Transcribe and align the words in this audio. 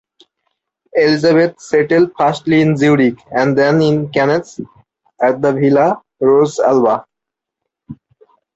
Elisabeth 0.95 1.61
settled 1.61 2.09
firstly 2.17 2.59
in 2.61 2.75
Zurich 2.75 3.19
and 3.29 3.55
then 3.55 3.83
in 3.83 4.09
Cannes, 4.11 4.59
at 5.21 5.39
the 5.43 5.53
"Villa 5.53 6.01
Rose 6.19 6.57
Alba". 6.57 7.05